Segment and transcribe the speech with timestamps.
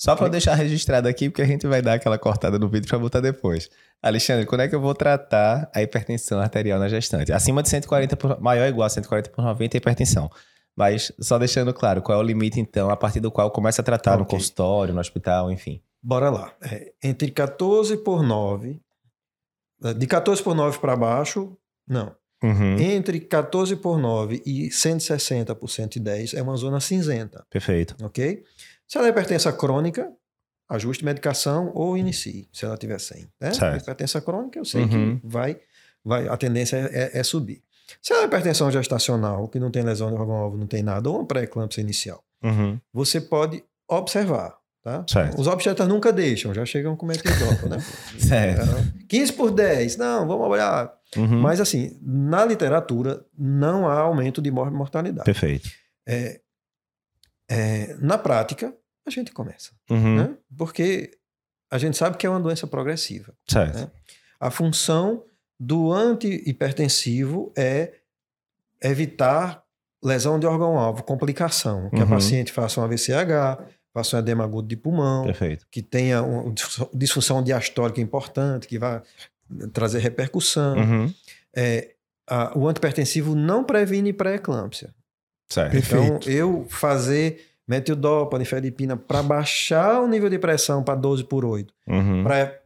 [0.00, 2.98] Só para deixar registrado aqui, porque a gente vai dar aquela cortada no vídeo para
[2.98, 3.68] botar depois.
[4.00, 7.30] Alexandre, quando é que eu vou tratar a hipertensão arterial na gestante?
[7.30, 10.30] Acima de 140 por maior ou igual a 140 por 90 é hipertensão.
[10.74, 13.84] Mas só deixando claro, qual é o limite, então, a partir do qual começa a
[13.84, 14.20] tratar okay.
[14.20, 15.82] no consultório, no hospital, enfim.
[16.02, 16.54] Bora lá.
[16.62, 18.80] É, entre 14 por 9,
[19.84, 21.54] é, de 14 por 9 para baixo,
[21.86, 22.16] não.
[22.42, 22.78] Uhum.
[22.78, 27.44] Entre 14 por 9 e 160 por 110 é uma zona cinzenta.
[27.50, 27.94] Perfeito.
[28.02, 28.42] Ok?
[28.90, 30.10] Se ela é hipertensa crônica,
[30.68, 33.28] ajuste medicação ou inicie, se ela tiver 100.
[33.40, 33.54] Né?
[33.54, 33.82] Certo.
[33.82, 35.16] Hipertensa crônica, eu sei uhum.
[35.20, 35.60] que vai,
[36.04, 37.62] vai, a tendência é, é, é, subir.
[38.02, 41.18] Se ela é hipertensão gestacional, que não tem lesão de órgão-alvo, não tem nada, ou
[41.18, 42.80] uma pré-eclâmpsia inicial, uhum.
[42.92, 44.58] você pode observar.
[44.82, 45.04] Tá?
[45.38, 47.78] Os obstetras nunca deixam, já chegam com metidopa, né?
[48.18, 49.06] certo.
[49.08, 50.92] 15 por 10, não, vamos olhar.
[51.16, 51.40] Uhum.
[51.40, 55.26] Mas assim, na literatura não há aumento de mortalidade.
[55.26, 55.68] Perfeito.
[56.08, 56.40] É,
[57.50, 58.72] é, na prática,
[59.06, 59.72] a gente começa.
[59.88, 60.16] Uhum.
[60.16, 60.36] Né?
[60.56, 61.10] Porque
[61.70, 63.32] a gente sabe que é uma doença progressiva.
[63.48, 63.78] Certo.
[63.78, 63.90] Né?
[64.38, 65.24] A função
[65.58, 67.94] do antihipertensivo é
[68.82, 69.62] evitar
[70.02, 72.02] lesão de órgão-alvo, complicação, que uhum.
[72.02, 75.66] a paciente faça um AVCH, faça um edema agudo de pulmão, Perfeito.
[75.70, 76.54] que tenha uma
[76.94, 79.02] disfunção diastólica importante, que vai
[79.72, 80.76] trazer repercussão.
[80.78, 81.14] Uhum.
[81.54, 81.94] É,
[82.26, 84.94] a, o antihipertensivo não previne pré-eclâmpsia.
[85.48, 85.76] Certo.
[85.76, 91.72] Então, eu fazer metildopa, nifedipina, para baixar o nível de pressão para 12 por 8,
[91.86, 92.24] uhum.
[92.24, 92.58] para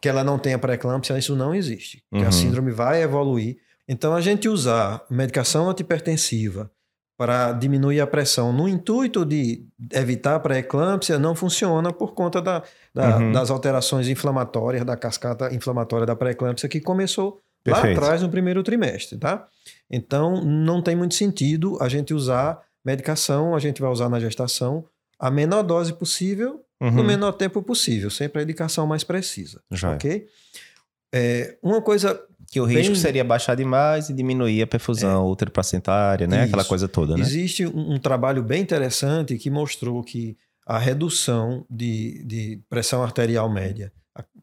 [0.00, 2.02] que ela não tenha pré-eclâmpsia, isso não existe.
[2.10, 2.26] Uhum.
[2.26, 3.58] a síndrome vai evoluir.
[3.86, 6.70] Então, a gente usar medicação antipertensiva
[7.18, 12.62] para diminuir a pressão no intuito de evitar pré-eclâmpsia não funciona por conta da,
[12.94, 13.32] da, uhum.
[13.32, 17.86] das alterações inflamatórias, da cascata inflamatória da pré-eclâmpsia que começou Perfeito.
[17.86, 19.46] lá atrás no primeiro trimestre, tá?
[19.90, 24.84] Então, não tem muito sentido a gente usar Medicação a gente vai usar na gestação
[25.18, 26.92] a menor dose possível, uhum.
[26.92, 29.60] no menor tempo possível, sempre a indicação mais precisa.
[29.72, 29.94] Já.
[29.94, 30.28] Ok?
[31.12, 32.22] É, uma coisa.
[32.48, 36.36] Que o risco seria baixar demais e diminuir a perfusão é, ultraplacentária, né?
[36.36, 36.46] Isso.
[36.46, 37.22] Aquela coisa toda, né?
[37.22, 43.52] Existe um, um, trabalho bem interessante que mostrou que a redução de, de pressão arterial
[43.52, 43.92] média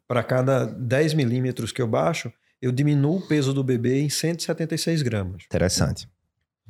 [0.06, 2.30] para cada 10 milímetros que eu baixo,
[2.62, 5.44] eu diminuo o peso do bebê em 176 gramas.
[5.46, 6.10] Interessante.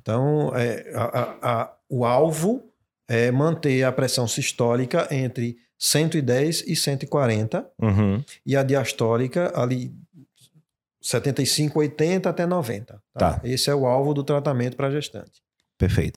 [0.03, 2.61] Então, é, a, a, o alvo
[3.07, 8.23] é manter a pressão sistólica entre 110 e 140 uhum.
[8.45, 9.93] e a diastólica ali
[11.01, 12.93] 75, 80 até 90.
[12.93, 13.01] Tá?
[13.13, 13.41] tá.
[13.43, 15.41] Esse é o alvo do tratamento para gestante.
[15.77, 16.11] Perfeito.